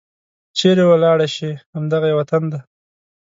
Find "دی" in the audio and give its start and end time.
2.51-2.59